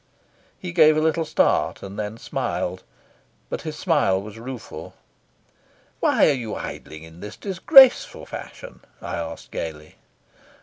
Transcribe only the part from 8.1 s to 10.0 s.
fashion?" I asked gaily.